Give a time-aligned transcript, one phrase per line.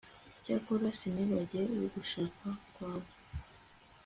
[0.43, 3.09] cyakora sinibagiwe ugushaka kwawe